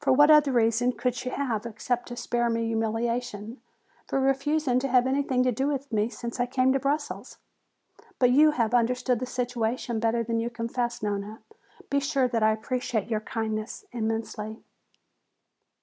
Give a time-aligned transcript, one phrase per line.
[0.03, 3.61] What other reason could she have, except to spare me humiliation,
[4.07, 7.37] for refusing to have anything to do with me since I came to Brussels?
[8.17, 11.43] But you have understood the situation better than you confess, Nona.
[11.91, 14.63] Be sure that I appreciate your kindness immensely."